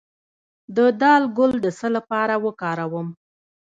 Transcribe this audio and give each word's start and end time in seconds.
د 0.75 0.77
دال 1.01 1.23
ګل 1.37 1.51
د 1.61 1.67
څه 1.77 1.87
لپاره 1.95 2.33
وکاروم؟ 2.45 3.07